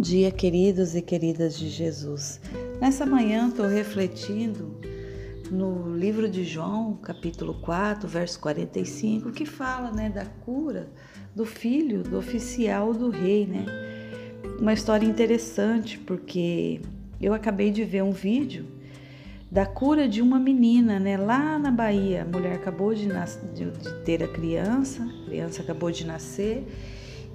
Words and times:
Bom 0.00 0.02
dia, 0.02 0.30
queridos 0.30 0.94
e 0.94 1.02
queridas 1.02 1.58
de 1.58 1.68
Jesus. 1.68 2.40
Nessa 2.80 3.04
manhã 3.04 3.48
estou 3.48 3.66
refletindo 3.66 4.80
no 5.50 5.94
livro 5.94 6.26
de 6.26 6.42
João, 6.42 6.94
capítulo 7.02 7.52
4, 7.60 8.08
verso 8.08 8.40
45, 8.40 9.30
que 9.30 9.44
fala 9.44 9.92
né, 9.92 10.08
da 10.08 10.24
cura 10.24 10.88
do 11.36 11.44
filho 11.44 12.02
do 12.02 12.16
oficial 12.16 12.94
do 12.94 13.10
rei, 13.10 13.46
né? 13.46 13.66
Uma 14.58 14.72
história 14.72 15.04
interessante, 15.04 15.98
porque 15.98 16.80
eu 17.20 17.34
acabei 17.34 17.70
de 17.70 17.84
ver 17.84 18.02
um 18.02 18.10
vídeo 18.10 18.64
da 19.50 19.66
cura 19.66 20.08
de 20.08 20.22
uma 20.22 20.38
menina, 20.38 20.98
né, 20.98 21.18
lá 21.18 21.58
na 21.58 21.70
Bahia. 21.70 22.22
A 22.22 22.24
mulher 22.24 22.54
acabou 22.54 22.94
de, 22.94 23.06
de, 23.52 23.70
de 23.70 23.94
ter 24.06 24.24
a 24.24 24.28
criança, 24.28 25.02
a 25.02 25.26
criança 25.26 25.60
acabou 25.60 25.90
de 25.90 26.06
nascer 26.06 26.66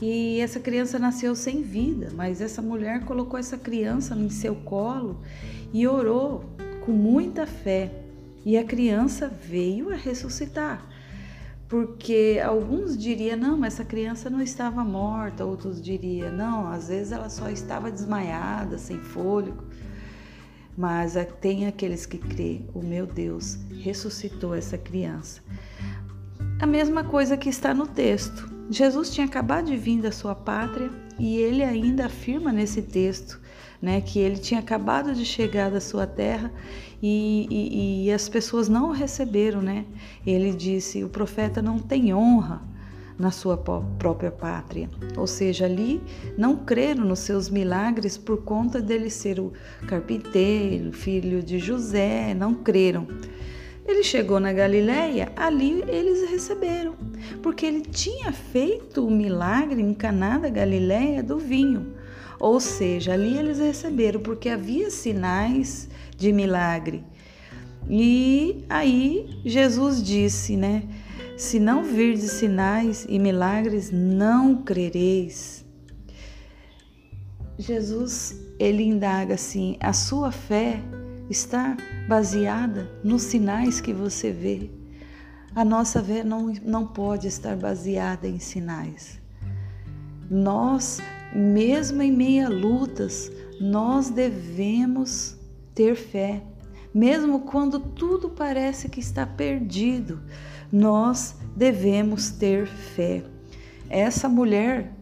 e 0.02 0.40
essa 0.42 0.60
criança 0.60 1.00
nasceu 1.00 1.36
sem 1.36 1.62
vida, 1.62 2.12
mas 2.14 2.42
essa 2.42 2.62
mulher 2.62 3.06
colocou 3.06 3.40
essa 3.40 3.58
criança 3.58 4.14
em 4.16 4.30
seu 4.30 4.56
colo 4.56 5.22
e 5.74 5.88
orou 5.88 6.44
com 6.86 6.92
muita 6.92 7.48
fé. 7.48 7.92
E 8.46 8.58
a 8.58 8.64
criança 8.64 9.28
veio 9.28 9.92
a 9.92 9.96
ressuscitar. 9.96 10.88
Porque 11.68 12.40
alguns 12.46 12.96
diriam, 12.96 13.38
não, 13.38 13.58
mas 13.58 13.74
essa 13.74 13.86
criança 13.86 14.30
não 14.30 14.42
estava 14.42 14.84
morta, 14.84 15.44
outros 15.44 15.82
diriam, 15.82 16.32
não, 16.32 16.68
às 16.68 16.90
vezes 16.90 17.12
ela 17.12 17.28
só 17.28 17.50
estava 17.50 17.90
desmaiada, 17.90 18.78
sem 18.78 19.00
fôlego. 19.00 19.64
Mas 20.78 21.16
tem 21.42 21.66
aqueles 21.66 22.06
que 22.06 22.20
crê, 22.20 22.62
o 22.74 22.84
meu 22.84 23.08
Deus 23.08 23.58
ressuscitou 23.82 24.54
essa 24.54 24.78
criança. 24.78 25.42
A 26.60 26.68
mesma 26.68 27.04
coisa 27.04 27.36
que 27.36 27.50
está 27.50 27.74
no 27.74 27.88
texto. 27.88 28.55
Jesus 28.70 29.12
tinha 29.12 29.26
acabado 29.26 29.66
de 29.68 29.78
vir 29.78 30.02
da 30.02 30.12
sua 30.12 30.34
pátria 30.34 30.90
e 31.20 31.38
ele 31.38 31.64
ainda 31.64 32.08
afirma 32.08 32.52
nesse 32.52 32.82
texto 32.82 33.40
né, 33.82 34.02
que 34.02 34.20
ele 34.20 34.38
tinha 34.38 34.60
acabado 34.60 35.14
de 35.14 35.24
chegar 35.24 35.70
da 35.70 35.80
sua 35.80 36.08
terra 36.08 36.52
e, 37.02 37.48
e, 37.50 38.06
e 38.06 38.12
as 38.12 38.28
pessoas 38.28 38.68
não 38.68 38.90
o 38.90 38.92
receberam. 38.92 39.62
Né? 39.62 39.86
Ele 40.26 40.52
disse: 40.54 41.04
o 41.04 41.10
profeta 41.10 41.62
não 41.62 41.78
tem 41.78 42.14
honra 42.14 42.62
na 43.18 43.32
sua 43.32 43.58
própria 43.58 44.32
pátria. 44.32 44.90
Ou 45.16 45.28
seja, 45.28 45.66
ali 45.66 46.02
não 46.38 46.58
creram 46.58 47.06
nos 47.06 47.20
seus 47.20 47.50
milagres 47.50 48.18
por 48.18 48.44
conta 48.44 48.82
dele 48.82 49.10
ser 49.10 49.40
o 49.40 49.54
carpinteiro, 49.88 50.92
filho 50.92 51.42
de 51.42 51.60
José, 51.60 52.34
não 52.34 52.54
creram. 52.54 53.08
Ele 53.88 54.04
chegou 54.04 54.40
na 54.40 54.52
Galiléia, 54.52 55.32
ali 55.36 55.84
eles 55.88 56.30
receberam, 56.30 56.96
porque 57.44 57.66
ele 57.66 57.82
tinha 57.82 58.32
feito 58.32 59.06
o 59.06 59.12
milagre 59.12 59.80
em 59.80 59.94
Caná 59.94 60.40
da 60.40 60.50
Galiléia 60.50 61.22
do 61.22 61.38
vinho. 61.38 61.94
Ou 62.40 62.60
seja, 62.60 63.14
ali 63.14 63.38
eles 63.38 63.60
receberam 63.60 64.20
porque 64.20 64.50
havia 64.50 64.90
sinais 64.90 65.88
de 66.18 66.34
milagre. 66.34 67.04
E 67.88 68.66
aí 68.68 69.42
Jesus 69.46 70.02
disse, 70.04 70.58
né? 70.58 70.84
Se 71.38 71.60
não 71.60 71.84
virdes 71.84 72.32
sinais 72.32 73.06
e 73.08 73.20
milagres, 73.20 73.92
não 73.92 74.64
crereis. 74.64 75.64
Jesus, 77.58 78.36
ele 78.58 78.84
indaga 78.84 79.36
assim: 79.36 79.78
a 79.80 79.94
sua 79.94 80.32
fé 80.32 80.82
está 81.30 81.76
baseada 82.08 82.90
nos 83.04 83.24
sinais 83.24 83.82
que 83.82 83.94
você 83.94 84.32
vê. 84.32 84.70
A 85.56 85.64
nossa 85.64 86.04
fé 86.04 86.24
não, 86.24 86.54
não 86.64 86.86
pode 86.86 87.28
estar 87.28 87.56
baseada 87.56 88.28
em 88.28 88.40
sinais. 88.40 89.22
Nós, 90.30 91.00
mesmo 91.34 92.02
em 92.02 92.12
meia 92.12 92.50
lutas, 92.50 93.32
nós 93.60 94.10
devemos 94.10 95.38
ter 95.74 95.96
fé. 95.96 96.44
Mesmo 96.94 97.42
quando 97.42 97.80
tudo 97.80 98.30
parece 98.30 98.90
que 98.90 99.00
está 99.00 99.26
perdido, 99.26 100.22
nós 100.72 101.36
devemos 101.56 102.32
ter 102.32 102.68
fé. 102.68 103.24
Essa 103.90 104.28
mulher 104.28 104.94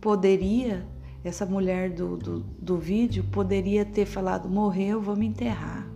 poderia, 0.00 0.86
essa 1.24 1.46
mulher 1.46 1.90
do, 1.90 2.16
do, 2.16 2.40
do 2.40 2.76
vídeo, 2.76 3.24
poderia 3.32 3.84
ter 3.84 4.04
falado: 4.04 4.48
morreu, 4.48 5.00
vamos 5.00 5.24
enterrar. 5.24 5.88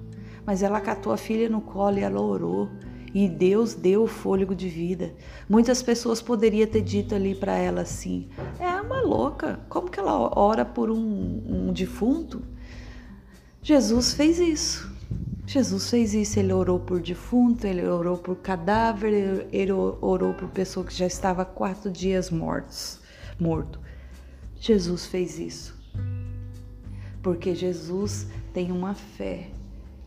Mas 0.47 0.63
ela 0.63 0.81
catou 0.81 1.13
a 1.13 1.19
filha 1.19 1.49
no 1.49 1.61
colo 1.61 1.99
e 1.99 2.03
ela 2.03 2.21
orou. 2.21 2.69
E 3.15 3.29
Deus 3.29 3.75
deu 3.75 4.05
o 4.05 4.07
fôlego 4.07 4.55
de 4.55 4.69
vida. 4.69 5.15
Muitas 5.49 5.83
pessoas 5.83 6.21
poderiam 6.21 6.67
ter 6.67 6.83
dito 6.83 7.15
ali 7.15 7.35
para 7.35 7.57
ela 7.57 7.83
assim: 7.83 8.29
é 8.59 8.81
uma 8.81 9.01
louca, 9.03 9.61
como 9.69 9.91
que 9.91 10.01
ela 10.01 10.39
ora 10.39 10.65
por 10.65 10.91
um, 10.91 11.43
um 11.47 11.73
defunto? 11.73 12.43
Jesus 13.63 14.15
fez 14.15 14.39
isso. 14.39 14.91
Jesus 15.47 15.89
fez 15.89 16.13
isso, 16.13 16.39
ele 16.39 16.53
orou 16.53 16.79
por 16.79 17.01
defunto, 17.01 17.67
ele 17.67 17.87
orou 17.87 18.19
por 18.19 18.37
cadáver, 18.37 19.47
ele 19.51 19.73
orou 19.73 20.35
por 20.35 20.49
pessoa 20.49 20.85
que 20.85 20.95
já 20.95 21.07
estava 21.07 21.43
quatro 21.43 21.91
dias 21.91 22.31
mortos, 22.31 23.01
morto. 23.41 23.81
Jesus 24.61 25.07
fez 25.07 25.39
isso. 25.39 25.79
Porque 27.23 27.55
Jesus 27.55 28.27
tem 28.53 28.73
uma 28.73 28.95
fé 28.95 29.51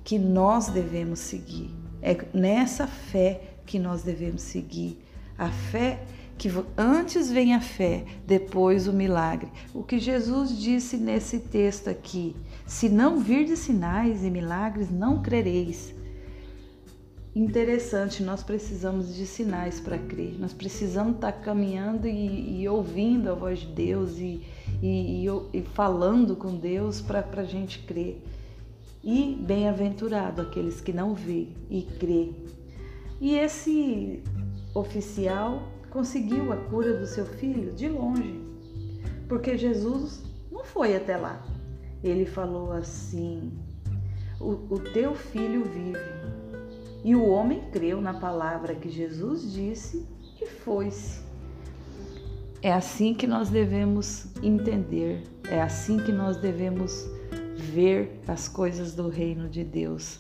que 0.03 0.17
nós 0.17 0.67
devemos 0.69 1.19
seguir. 1.19 1.69
É 2.01 2.17
nessa 2.33 2.87
fé 2.87 3.55
que 3.65 3.77
nós 3.77 4.03
devemos 4.03 4.41
seguir. 4.41 4.99
A 5.37 5.49
fé 5.49 6.03
que 6.37 6.49
antes 6.75 7.31
vem 7.31 7.53
a 7.53 7.61
fé, 7.61 8.03
depois 8.25 8.87
o 8.87 8.93
milagre. 8.93 9.47
O 9.75 9.83
que 9.83 9.99
Jesus 9.99 10.57
disse 10.57 10.97
nesse 10.97 11.39
texto 11.39 11.87
aqui: 11.87 12.35
se 12.65 12.89
não 12.89 13.19
vir 13.19 13.45
de 13.45 13.55
sinais 13.55 14.23
e 14.23 14.31
milagres, 14.31 14.89
não 14.89 15.21
crereis. 15.21 15.93
Interessante, 17.33 18.21
nós 18.23 18.43
precisamos 18.43 19.15
de 19.15 19.25
sinais 19.25 19.79
para 19.79 19.97
crer. 19.97 20.35
Nós 20.37 20.53
precisamos 20.53 21.15
estar 21.15 21.31
tá 21.31 21.39
caminhando 21.39 22.05
e, 22.05 22.61
e, 22.61 22.67
ouvindo 22.67 23.29
a 23.29 23.33
voz 23.33 23.59
de 23.59 23.67
Deus 23.67 24.17
e, 24.17 24.45
e, 24.83 25.25
e 25.53 25.61
falando 25.73 26.35
com 26.35 26.53
Deus 26.55 26.99
para 26.99 27.25
a 27.37 27.43
gente 27.43 27.79
crer. 27.79 28.21
E 29.01 29.37
bem-aventurado 29.41 30.41
aqueles 30.41 30.81
que 30.81 30.91
não 30.91 31.15
vê 31.15 31.47
e 31.69 31.83
crê. 31.99 32.31
E 33.21 33.35
esse 33.35 34.21
oficial 34.75 35.63
conseguiu 35.89 36.51
a 36.51 36.57
cura 36.57 36.97
do 36.97 37.07
seu 37.07 37.25
filho 37.25 37.71
de 37.71 37.87
longe, 37.87 38.41
porque 39.29 39.57
Jesus 39.57 40.21
não 40.51 40.65
foi 40.65 40.97
até 40.97 41.15
lá. 41.15 41.41
Ele 42.03 42.25
falou 42.25 42.73
assim: 42.73 43.53
o, 44.37 44.73
o 44.73 44.79
teu 44.79 45.15
filho 45.15 45.63
vive. 45.63 46.20
E 47.03 47.15
o 47.15 47.27
homem 47.27 47.61
creu 47.71 47.99
na 47.99 48.13
palavra 48.13 48.75
que 48.75 48.89
Jesus 48.89 49.51
disse 49.51 50.05
e 50.41 50.45
foi-se. 50.45 51.21
É 52.61 52.71
assim 52.71 53.13
que 53.13 53.25
nós 53.25 53.49
devemos 53.49 54.27
entender, 54.43 55.23
é 55.49 55.59
assim 55.59 55.97
que 55.97 56.11
nós 56.11 56.37
devemos 56.37 57.09
ver 57.55 58.19
as 58.27 58.47
coisas 58.47 58.93
do 58.93 59.09
reino 59.09 59.49
de 59.49 59.63
Deus. 59.63 60.19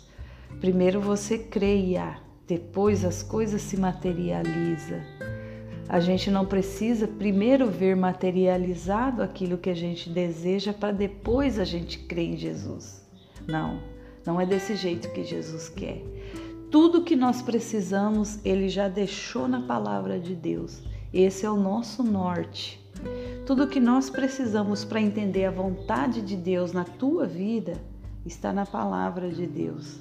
Primeiro 0.59 0.99
você 0.99 1.37
creia, 1.37 2.17
depois 2.47 3.05
as 3.05 3.21
coisas 3.21 3.61
se 3.61 3.77
materializam. 3.77 4.99
A 5.87 5.99
gente 5.99 6.31
não 6.31 6.45
precisa 6.45 7.07
primeiro 7.07 7.67
ver 7.69 7.95
materializado 7.95 9.21
aquilo 9.21 9.57
que 9.57 9.69
a 9.69 9.75
gente 9.75 10.09
deseja 10.09 10.73
para 10.73 10.93
depois 10.93 11.59
a 11.59 11.63
gente 11.63 11.99
crer 11.99 12.33
em 12.33 12.37
Jesus. 12.37 13.05
Não, 13.47 13.79
não 14.25 14.39
é 14.39 14.45
desse 14.45 14.75
jeito 14.75 15.11
que 15.11 15.23
Jesus 15.23 15.69
quer. 15.69 16.01
Tudo 16.71 17.03
que 17.03 17.17
nós 17.17 17.41
precisamos, 17.41 18.39
ele 18.45 18.69
já 18.69 18.87
deixou 18.87 19.45
na 19.45 19.61
palavra 19.61 20.17
de 20.17 20.33
Deus. 20.33 20.81
Esse 21.13 21.45
é 21.45 21.51
o 21.51 21.57
nosso 21.57 22.01
norte. 22.01 22.79
Tudo 23.45 23.67
que 23.67 23.79
nós 23.81 24.09
precisamos 24.09 24.85
para 24.85 25.01
entender 25.01 25.43
a 25.43 25.51
vontade 25.51 26.21
de 26.21 26.37
Deus 26.37 26.71
na 26.71 26.85
tua 26.85 27.27
vida 27.27 27.73
está 28.25 28.53
na 28.53 28.65
palavra 28.65 29.29
de 29.29 29.45
Deus. 29.45 29.99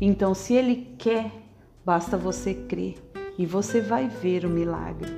Então, 0.00 0.32
se 0.32 0.54
ele 0.54 0.94
quer, 0.96 1.32
basta 1.84 2.16
você 2.16 2.54
crer 2.54 2.94
e 3.36 3.44
você 3.44 3.80
vai 3.80 4.06
ver 4.06 4.44
o 4.44 4.48
milagre. 4.48 5.10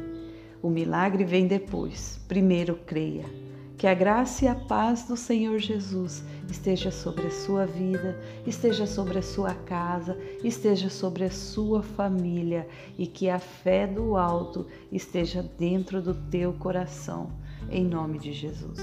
O 0.62 0.70
milagre 0.70 1.22
vem 1.22 1.46
depois. 1.46 2.18
Primeiro 2.26 2.76
creia. 2.86 3.43
Que 3.76 3.88
a 3.88 3.94
graça 3.94 4.44
e 4.44 4.48
a 4.48 4.54
paz 4.54 5.02
do 5.04 5.16
Senhor 5.16 5.58
Jesus 5.58 6.22
esteja 6.48 6.90
sobre 6.90 7.26
a 7.26 7.30
sua 7.30 7.66
vida, 7.66 8.18
esteja 8.46 8.86
sobre 8.86 9.18
a 9.18 9.22
sua 9.22 9.52
casa, 9.52 10.16
esteja 10.44 10.88
sobre 10.88 11.24
a 11.24 11.30
sua 11.30 11.82
família 11.82 12.68
e 12.96 13.06
que 13.06 13.28
a 13.28 13.38
fé 13.38 13.86
do 13.86 14.16
alto 14.16 14.66
esteja 14.92 15.42
dentro 15.42 16.00
do 16.00 16.14
teu 16.14 16.52
coração. 16.52 17.32
Em 17.68 17.84
nome 17.84 18.18
de 18.18 18.32
Jesus. 18.32 18.78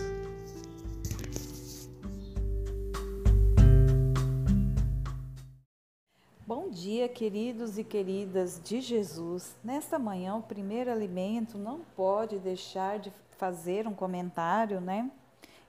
Bom 6.46 6.70
dia, 6.70 7.08
queridos 7.08 7.78
e 7.78 7.84
queridas 7.84 8.60
de 8.62 8.82
Jesus. 8.82 9.56
Nesta 9.64 9.98
manhã, 9.98 10.36
o 10.36 10.44
primeiro 10.44 10.92
alimento 10.92 11.58
não 11.58 11.80
pode 11.96 12.38
deixar 12.40 13.00
de 13.00 13.10
fazer 13.42 13.88
um 13.88 13.96
comentário, 13.96 14.80
né? 14.80 15.10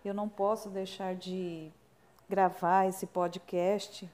eu 0.05 0.13
não 0.13 0.29
posso 0.29 0.69
deixar 0.69 1.15
de 1.15 1.73
gravar 2.29 2.87
esse 2.87 3.07
podcast 3.07 4.07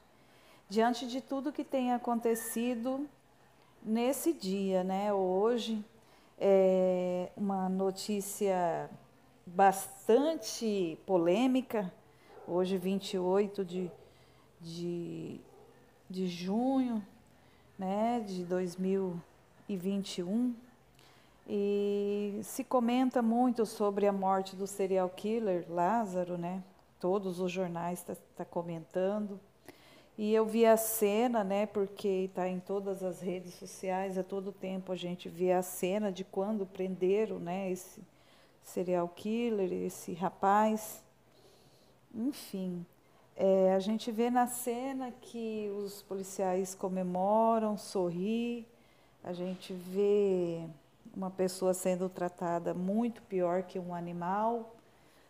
diante 0.68 1.08
de 1.08 1.20
tudo 1.20 1.50
que 1.50 1.64
tem 1.64 1.92
acontecido 1.92 3.08
nesse 3.82 4.32
dia, 4.32 4.84
né? 4.84 5.12
Hoje 5.12 5.84
é 6.38 7.32
uma 7.36 7.68
notícia 7.68 8.88
bastante 9.44 10.96
polêmica, 11.04 11.92
hoje 12.46 12.78
28 12.78 13.64
de, 13.64 13.90
de, 14.60 15.40
de 16.08 16.28
junho 16.28 17.04
né, 17.76 18.24
de 18.24 18.44
2021. 18.44 20.67
E 21.48 22.40
se 22.42 22.62
comenta 22.62 23.22
muito 23.22 23.64
sobre 23.64 24.06
a 24.06 24.12
morte 24.12 24.54
do 24.54 24.66
serial 24.66 25.08
killer 25.08 25.64
Lázaro, 25.68 26.36
né? 26.36 26.62
Todos 27.00 27.40
os 27.40 27.50
jornais 27.50 28.00
estão 28.00 28.14
tá, 28.14 28.20
tá 28.36 28.44
comentando. 28.44 29.40
E 30.18 30.34
eu 30.34 30.44
vi 30.44 30.66
a 30.66 30.76
cena, 30.76 31.42
né? 31.42 31.64
Porque 31.64 32.26
está 32.28 32.46
em 32.46 32.60
todas 32.60 33.02
as 33.02 33.20
redes 33.20 33.54
sociais, 33.54 34.18
a 34.18 34.22
todo 34.22 34.52
tempo 34.52 34.92
a 34.92 34.96
gente 34.96 35.28
vê 35.28 35.52
a 35.52 35.62
cena 35.62 36.12
de 36.12 36.22
quando 36.22 36.66
prenderam, 36.66 37.38
né? 37.38 37.70
Esse 37.70 38.02
serial 38.62 39.08
killer, 39.08 39.72
esse 39.72 40.12
rapaz. 40.12 41.02
Enfim, 42.14 42.84
é, 43.36 43.72
a 43.72 43.78
gente 43.78 44.10
vê 44.10 44.28
na 44.28 44.46
cena 44.46 45.12
que 45.22 45.72
os 45.78 46.02
policiais 46.02 46.74
comemoram, 46.74 47.78
sorri, 47.78 48.66
a 49.22 49.32
gente 49.32 49.72
vê 49.72 50.64
uma 51.18 51.30
pessoa 51.32 51.74
sendo 51.74 52.08
tratada 52.08 52.72
muito 52.72 53.20
pior 53.22 53.64
que 53.64 53.76
um 53.76 53.92
animal. 53.92 54.76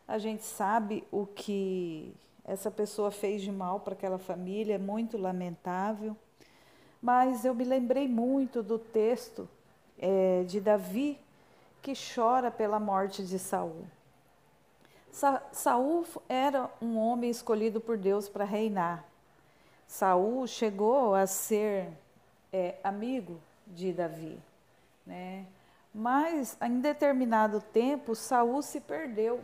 A 0.07 0.19
gente 0.19 0.45
sabe 0.45 1.03
o 1.11 1.25
que 1.25 2.15
essa 2.45 2.71
pessoa 2.71 3.11
fez 3.11 3.41
de 3.41 3.51
mal 3.51 3.81
para 3.81 3.95
aquela 3.95 4.19
família, 4.19 4.75
é 4.75 4.79
muito 4.79 5.17
lamentável. 5.17 6.15
Mas 7.01 7.47
eu 7.47 7.55
me 7.55 7.65
lembrei 7.65 8.07
muito 8.07 8.63
do 8.63 8.79
texto 8.79 9.49
é, 9.99 10.45
de 10.47 10.61
Davi 10.61 11.19
que 11.81 11.95
chora 11.95 12.51
pela 12.51 12.79
morte 12.79 13.25
de 13.25 13.39
Saul. 13.39 13.87
Sa 15.11 15.43
Saul 15.53 16.05
era 16.29 16.71
um 16.83 16.99
homem 16.99 17.31
escolhido 17.31 17.81
por 17.81 17.97
Deus 17.97 18.29
para 18.29 18.45
reinar. 18.45 19.07
Saul 19.87 20.47
chegou 20.47 21.15
a 21.15 21.27
ser 21.27 21.89
é, 22.53 22.75
amigo 22.85 23.41
de 23.67 23.91
Davi, 23.91 24.39
né? 25.07 25.47
Mas 25.95 26.57
em 26.63 26.81
determinado 26.81 27.61
tempo 27.61 28.15
Saul 28.15 28.63
se 28.63 28.81
perdeu. 28.81 29.41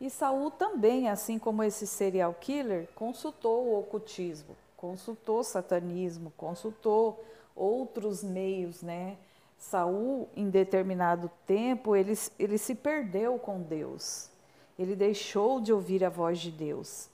E 0.00 0.08
Saul 0.08 0.50
também, 0.50 1.08
assim 1.08 1.38
como 1.38 1.62
esse 1.62 1.86
serial 1.86 2.34
killer, 2.40 2.88
consultou 2.94 3.66
o 3.66 3.78
ocultismo, 3.78 4.56
consultou 4.76 5.44
satanismo, 5.44 6.32
consultou 6.36 7.22
outros 7.54 8.24
meios, 8.24 8.82
né? 8.82 9.18
Saul, 9.58 10.26
em 10.34 10.48
determinado 10.48 11.30
tempo, 11.46 11.94
ele, 11.94 12.14
ele 12.38 12.56
se 12.56 12.74
perdeu 12.74 13.38
com 13.38 13.60
Deus. 13.60 14.30
Ele 14.78 14.96
deixou 14.96 15.60
de 15.60 15.70
ouvir 15.70 16.02
a 16.02 16.08
voz 16.08 16.38
de 16.38 16.50
Deus. 16.50 17.10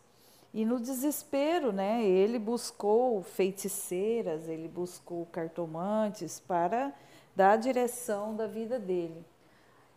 E 0.54 0.64
no 0.64 0.78
desespero, 0.78 1.72
né, 1.72 2.04
ele 2.04 2.38
buscou 2.38 3.20
feiticeiras, 3.22 4.48
ele 4.48 4.68
buscou 4.68 5.26
cartomantes 5.26 6.38
para 6.38 6.94
dar 7.36 7.52
a 7.52 7.56
direção 7.56 8.34
da 8.34 8.46
vida 8.46 8.78
dele. 8.78 9.22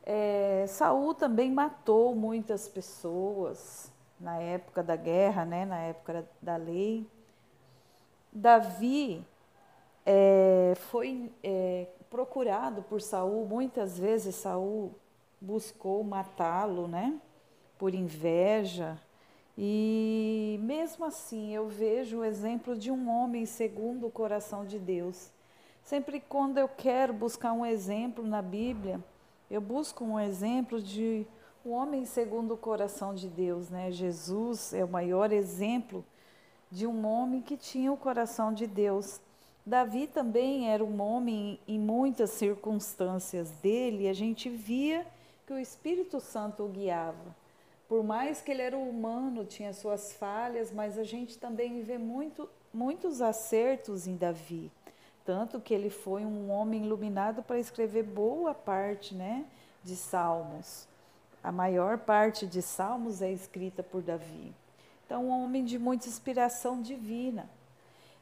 É, 0.03 0.65
Saul 0.67 1.13
também 1.13 1.49
matou 1.49 2.13
muitas 2.13 2.67
pessoas 2.67 3.89
na 4.19 4.37
época 4.37 4.83
da 4.83 4.97
guerra, 4.97 5.45
né, 5.45 5.65
na 5.65 5.79
época 5.79 6.27
da 6.41 6.57
lei. 6.57 7.07
Davi 8.31 9.25
é, 10.05 10.73
foi 10.89 11.31
é, 11.41 11.87
procurado 12.09 12.81
por 12.83 13.01
Saul, 13.01 13.45
muitas 13.45 13.97
vezes 13.97 14.35
Saul 14.35 14.93
buscou 15.39 16.03
matá-lo, 16.03 16.87
né, 16.87 17.17
por 17.77 17.93
inveja. 17.95 18.99
E 19.57 20.59
mesmo 20.61 21.05
assim, 21.05 21.53
eu 21.53 21.67
vejo 21.69 22.19
o 22.19 22.25
exemplo 22.25 22.77
de 22.77 22.91
um 22.91 23.09
homem 23.09 23.45
segundo 23.45 24.07
o 24.07 24.11
coração 24.11 24.65
de 24.65 24.77
Deus. 24.77 25.31
Sempre 25.89 26.19
quando 26.19 26.59
eu 26.59 26.67
quero 26.67 27.11
buscar 27.11 27.51
um 27.51 27.65
exemplo 27.65 28.23
na 28.23 28.43
Bíblia, 28.43 29.03
eu 29.49 29.59
busco 29.59 30.05
um 30.05 30.19
exemplo 30.19 30.79
de 30.79 31.25
um 31.65 31.71
homem 31.71 32.05
segundo 32.05 32.53
o 32.53 32.57
coração 32.57 33.15
de 33.15 33.27
Deus, 33.27 33.71
né? 33.71 33.91
Jesus 33.91 34.71
é 34.71 34.85
o 34.85 34.87
maior 34.87 35.31
exemplo 35.31 36.05
de 36.69 36.85
um 36.85 37.07
homem 37.07 37.41
que 37.41 37.57
tinha 37.57 37.91
o 37.91 37.97
coração 37.97 38.53
de 38.53 38.67
Deus. 38.67 39.19
Davi 39.65 40.05
também 40.05 40.69
era 40.69 40.85
um 40.85 41.01
homem 41.01 41.59
em 41.67 41.79
muitas 41.79 42.29
circunstâncias 42.29 43.49
dele, 43.49 44.07
a 44.07 44.13
gente 44.13 44.47
via 44.47 45.07
que 45.47 45.53
o 45.53 45.57
Espírito 45.57 46.19
Santo 46.19 46.65
o 46.65 46.69
guiava. 46.69 47.35
Por 47.87 48.03
mais 48.03 48.43
que 48.43 48.51
ele 48.51 48.61
era 48.61 48.77
humano, 48.77 49.43
tinha 49.43 49.73
suas 49.73 50.13
falhas, 50.13 50.71
mas 50.71 50.99
a 50.99 51.03
gente 51.03 51.39
também 51.39 51.81
vê 51.81 51.97
muito, 51.97 52.47
muitos 52.71 53.23
acertos 53.23 54.05
em 54.05 54.15
Davi. 54.15 54.71
Tanto 55.29 55.59
que 55.59 55.75
ele 55.75 55.91
foi 55.91 56.25
um 56.25 56.49
homem 56.49 56.83
iluminado 56.83 57.43
para 57.43 57.59
escrever 57.59 58.01
boa 58.01 58.51
parte 58.51 59.13
né, 59.13 59.45
de 59.83 59.95
salmos. 59.95 60.87
A 61.43 61.51
maior 61.51 61.99
parte 61.99 62.47
de 62.47 62.63
salmos 62.63 63.21
é 63.21 63.31
escrita 63.31 63.83
por 63.83 64.01
Davi. 64.01 64.51
Então, 65.05 65.25
um 65.25 65.29
homem 65.29 65.63
de 65.63 65.77
muita 65.77 66.07
inspiração 66.07 66.81
divina. 66.81 67.47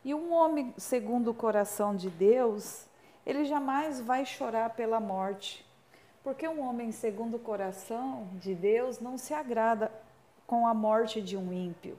E 0.03 0.13
um 0.13 0.33
homem 0.33 0.73
segundo 0.77 1.31
o 1.31 1.33
coração 1.33 1.95
de 1.95 2.09
Deus, 2.09 2.85
ele 3.25 3.45
jamais 3.45 4.01
vai 4.01 4.25
chorar 4.25 4.71
pela 4.71 4.99
morte, 4.99 5.65
porque 6.21 6.45
um 6.45 6.59
homem 6.59 6.91
segundo 6.91 7.37
o 7.37 7.39
coração 7.39 8.27
de 8.33 8.53
Deus 8.53 8.99
não 8.99 9.17
se 9.17 9.33
agrada 9.33 9.89
com 10.45 10.67
a 10.67 10.73
morte 10.73 11.21
de 11.21 11.37
um 11.37 11.53
ímpio. 11.53 11.97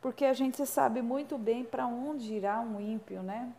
Porque 0.00 0.24
a 0.24 0.32
gente 0.32 0.64
sabe 0.64 1.02
muito 1.02 1.36
bem 1.36 1.64
para 1.64 1.88
onde 1.88 2.32
irá 2.32 2.60
um 2.60 2.80
ímpio, 2.80 3.24
né? 3.24 3.52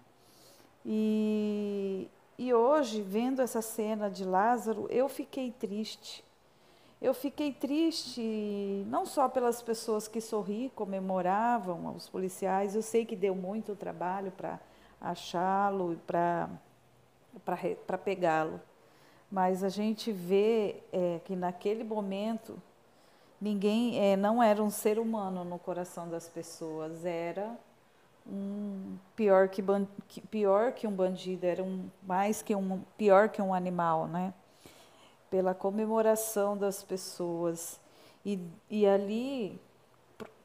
E, 0.85 2.07
e 2.37 2.53
hoje, 2.53 3.01
vendo 3.01 3.41
essa 3.41 3.61
cena 3.61 4.09
de 4.09 4.23
Lázaro, 4.23 4.87
eu 4.89 5.09
fiquei 5.09 5.51
triste. 5.51 6.23
Eu 7.01 7.13
fiquei 7.13 7.51
triste 7.51 8.83
não 8.87 9.05
só 9.05 9.29
pelas 9.29 9.61
pessoas 9.61 10.07
que 10.07 10.19
sorri, 10.19 10.71
comemoravam, 10.75 11.95
os 11.95 12.09
policiais, 12.09 12.75
eu 12.75 12.81
sei 12.81 13.05
que 13.05 13.15
deu 13.15 13.35
muito 13.35 13.75
trabalho 13.75 14.31
para 14.31 14.59
achá-lo 14.99 15.93
e 15.93 15.97
para 15.97 16.49
pegá-lo 18.03 18.59
mas 19.31 19.63
a 19.63 19.69
gente 19.69 20.11
vê 20.11 20.77
é, 20.91 21.19
que 21.25 21.35
naquele 21.35 21.83
momento 21.83 22.61
ninguém 23.39 23.99
é, 23.99 24.15
não 24.15 24.41
era 24.41 24.63
um 24.63 24.69
ser 24.69 24.97
humano 24.97 25.43
no 25.43 25.59
coração 25.59 26.09
das 26.09 26.27
pessoas, 26.27 27.05
era 27.05 27.55
um 28.29 28.97
pior 29.15 29.47
que, 29.49 29.63
pior 30.29 30.71
que 30.73 30.87
um 30.87 30.91
bandido, 30.91 31.45
era 31.45 31.63
um 31.63 31.89
mais 32.03 32.41
que 32.41 32.55
um 32.55 32.81
pior 32.97 33.29
que 33.29 33.41
um 33.41 33.53
animal, 33.53 34.07
né? 34.07 34.33
Pela 35.29 35.53
comemoração 35.53 36.57
das 36.57 36.83
pessoas 36.83 37.79
e, 38.25 38.39
e 38.69 38.85
ali 38.85 39.59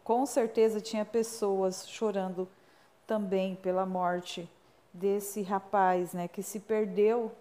com 0.04 0.26
certeza 0.26 0.80
tinha 0.80 1.04
pessoas 1.04 1.88
chorando 1.88 2.48
também 3.06 3.54
pela 3.56 3.86
morte 3.86 4.48
desse 4.92 5.42
rapaz, 5.42 6.12
né, 6.12 6.28
que 6.28 6.42
se 6.42 6.60
perdeu 6.60 7.32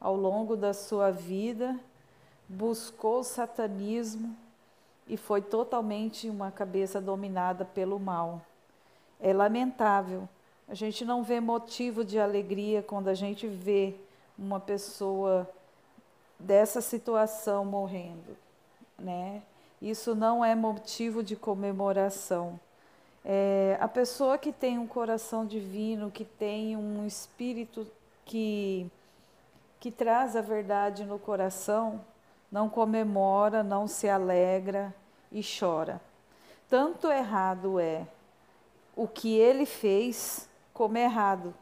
ao 0.00 0.14
longo 0.14 0.56
da 0.56 0.72
sua 0.72 1.10
vida, 1.10 1.78
buscou 2.48 3.20
o 3.20 3.24
satanismo 3.24 4.36
e 5.06 5.16
foi 5.16 5.40
totalmente 5.40 6.28
uma 6.28 6.50
cabeça 6.50 7.00
dominada 7.00 7.64
pelo 7.64 7.98
mal. 7.98 8.42
É 9.20 9.32
lamentável. 9.32 10.28
A 10.68 10.74
gente 10.74 11.04
não 11.04 11.22
vê 11.22 11.40
motivo 11.40 12.04
de 12.04 12.18
alegria 12.18 12.82
quando 12.82 13.08
a 13.08 13.14
gente 13.14 13.46
vê 13.46 13.94
uma 14.38 14.60
pessoa 14.60 15.48
dessa 16.38 16.80
situação 16.80 17.64
morrendo, 17.64 18.36
né? 18.98 19.42
Isso 19.80 20.14
não 20.14 20.44
é 20.44 20.54
motivo 20.54 21.22
de 21.22 21.34
comemoração. 21.34 22.60
É, 23.24 23.76
a 23.80 23.88
pessoa 23.88 24.38
que 24.38 24.52
tem 24.52 24.78
um 24.78 24.86
coração 24.86 25.44
divino, 25.44 26.10
que 26.10 26.24
tem 26.24 26.76
um 26.76 27.06
espírito 27.06 27.86
que 28.24 28.90
que 29.80 29.90
traz 29.90 30.34
a 30.34 30.40
verdade 30.40 31.04
no 31.04 31.18
coração, 31.18 32.00
não 32.50 32.68
comemora, 32.68 33.62
não 33.62 33.86
se 33.86 34.08
alegra 34.08 34.92
e 35.30 35.40
chora. 35.40 36.00
Tanto 36.68 37.10
errado 37.10 37.78
é 37.78 38.06
o 38.98 39.06
que 39.06 39.38
ele 39.38 39.64
fez, 39.64 40.48
como 40.74 40.98
errado 40.98 41.54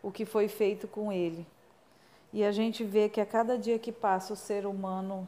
o 0.00 0.12
que 0.12 0.24
foi 0.24 0.46
feito 0.46 0.86
com 0.86 1.12
ele. 1.12 1.44
E 2.32 2.44
a 2.44 2.52
gente 2.52 2.84
vê 2.84 3.08
que 3.08 3.20
a 3.20 3.26
cada 3.26 3.58
dia 3.58 3.76
que 3.76 3.90
passa 3.90 4.32
o 4.32 4.36
ser 4.36 4.66
humano 4.66 5.26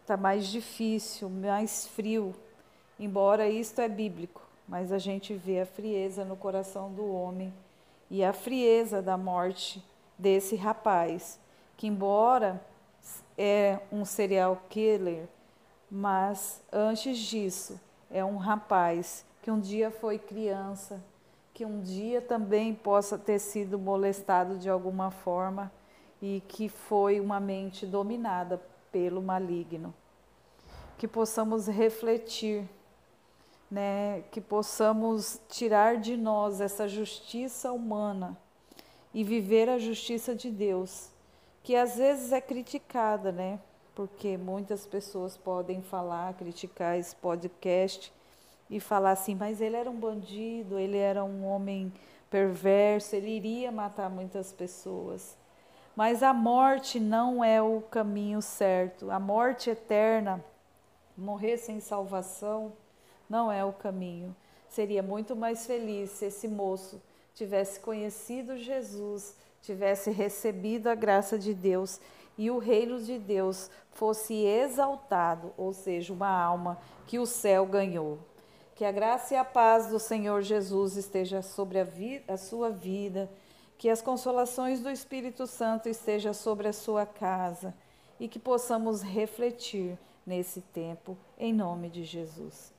está 0.00 0.14
está 0.14 0.16
mais 0.16 0.46
difícil, 0.46 1.28
mais 1.28 1.86
frio. 1.88 2.34
Embora 2.98 3.50
isto 3.50 3.82
é 3.82 3.88
bíblico, 3.88 4.40
mas 4.66 4.92
a 4.92 4.98
gente 4.98 5.34
vê 5.34 5.60
a 5.60 5.66
frieza 5.66 6.24
no 6.24 6.36
coração 6.36 6.90
do 6.90 7.06
homem 7.06 7.52
e 8.10 8.24
a 8.24 8.32
frieza 8.32 9.02
da 9.02 9.18
morte 9.18 9.84
desse 10.18 10.56
rapaz, 10.56 11.38
que 11.76 11.86
embora 11.86 12.64
é 13.36 13.78
um 13.92 14.06
serial 14.06 14.62
killer, 14.70 15.26
mas 15.90 16.62
antes 16.72 17.18
disso 17.18 17.78
é 18.10 18.24
um 18.24 18.38
rapaz 18.38 19.22
que 19.42 19.50
um 19.50 19.58
dia 19.58 19.90
foi 19.90 20.18
criança, 20.18 21.02
que 21.52 21.66
um 21.66 21.80
dia 21.80 22.22
também 22.22 22.72
possa 22.72 23.18
ter 23.18 23.40
sido 23.40 23.76
molestado 23.76 24.56
de 24.56 24.70
alguma 24.70 25.10
forma 25.10 25.70
e 26.22 26.40
que 26.46 26.68
foi 26.68 27.18
uma 27.18 27.40
mente 27.40 27.84
dominada 27.84 28.62
pelo 28.92 29.20
maligno. 29.20 29.92
Que 30.96 31.08
possamos 31.08 31.66
refletir, 31.66 32.64
né, 33.68 34.22
que 34.30 34.40
possamos 34.40 35.40
tirar 35.48 35.96
de 35.96 36.16
nós 36.16 36.60
essa 36.60 36.86
justiça 36.86 37.72
humana 37.72 38.38
e 39.12 39.24
viver 39.24 39.68
a 39.68 39.78
justiça 39.78 40.36
de 40.36 40.50
Deus, 40.50 41.10
que 41.64 41.74
às 41.74 41.96
vezes 41.96 42.30
é 42.30 42.40
criticada, 42.40 43.32
né? 43.32 43.58
Porque 43.94 44.38
muitas 44.38 44.86
pessoas 44.86 45.36
podem 45.36 45.82
falar, 45.82 46.32
criticar 46.34 46.96
esse 46.96 47.14
podcast 47.16 48.12
e 48.72 48.80
falar 48.80 49.10
assim, 49.10 49.34
mas 49.34 49.60
ele 49.60 49.76
era 49.76 49.90
um 49.90 49.94
bandido, 49.94 50.78
ele 50.78 50.96
era 50.96 51.22
um 51.22 51.44
homem 51.44 51.92
perverso, 52.30 53.14
ele 53.14 53.28
iria 53.28 53.70
matar 53.70 54.08
muitas 54.08 54.50
pessoas. 54.50 55.36
Mas 55.94 56.22
a 56.22 56.32
morte 56.32 56.98
não 56.98 57.44
é 57.44 57.60
o 57.60 57.82
caminho 57.82 58.40
certo. 58.40 59.10
A 59.10 59.20
morte 59.20 59.68
eterna, 59.68 60.42
morrer 61.14 61.58
sem 61.58 61.80
salvação, 61.80 62.72
não 63.28 63.52
é 63.52 63.62
o 63.62 63.74
caminho. 63.74 64.34
Seria 64.70 65.02
muito 65.02 65.36
mais 65.36 65.66
feliz 65.66 66.10
se 66.12 66.24
esse 66.24 66.48
moço 66.48 66.98
tivesse 67.34 67.78
conhecido 67.78 68.56
Jesus, 68.56 69.36
tivesse 69.60 70.10
recebido 70.10 70.86
a 70.86 70.94
graça 70.94 71.38
de 71.38 71.52
Deus 71.52 72.00
e 72.38 72.50
o 72.50 72.56
reino 72.56 73.02
de 73.02 73.18
Deus 73.18 73.70
fosse 73.90 74.32
exaltado, 74.34 75.52
ou 75.58 75.74
seja, 75.74 76.10
uma 76.10 76.30
alma 76.30 76.78
que 77.06 77.18
o 77.18 77.26
céu 77.26 77.66
ganhou. 77.66 78.31
Que 78.74 78.84
a 78.84 78.92
graça 78.92 79.34
e 79.34 79.36
a 79.36 79.44
paz 79.44 79.88
do 79.88 79.98
Senhor 79.98 80.42
Jesus 80.42 80.96
esteja 80.96 81.42
sobre 81.42 81.78
a, 81.80 81.86
a 82.28 82.36
sua 82.36 82.70
vida 82.70 83.30
que 83.82 83.88
as 83.88 84.00
consolações 84.00 84.80
do 84.80 84.88
Espírito 84.88 85.44
Santo 85.44 85.88
estejam 85.88 86.32
sobre 86.32 86.68
a 86.68 86.72
sua 86.72 87.04
casa 87.04 87.74
e 88.20 88.28
que 88.28 88.38
possamos 88.38 89.02
refletir 89.02 89.98
nesse 90.24 90.60
tempo, 90.60 91.18
em 91.36 91.52
nome 91.52 91.90
de 91.90 92.04
Jesus. 92.04 92.72